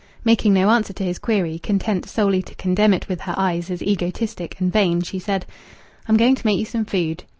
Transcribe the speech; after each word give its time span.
Making 0.25 0.55
no 0.55 0.71
answer 0.71 0.93
to 0.93 1.03
his 1.03 1.19
query, 1.19 1.59
content 1.59 2.09
solely 2.09 2.41
to 2.41 2.55
condemn 2.55 2.91
it 2.91 3.07
with 3.07 3.21
her 3.21 3.35
eyes 3.37 3.69
as 3.69 3.83
egotistic 3.83 4.59
and 4.59 4.73
vain, 4.73 5.01
she 5.01 5.19
said 5.19 5.45
"I'm 6.07 6.17
going 6.17 6.33
to 6.33 6.47
make 6.47 6.57
you 6.57 6.65
some 6.65 6.85
food." 6.85 7.23